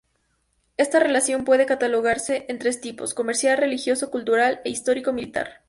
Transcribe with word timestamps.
Esta 0.77 0.97
relación 0.99 1.43
puede 1.45 1.67
catalogarse 1.67 2.47
en 2.49 2.57
tres 2.57 2.81
tipos: 2.81 3.13
comercial, 3.13 3.59
religioso-cultural 3.59 4.59
e 4.65 4.71
histórico-militar. 4.71 5.57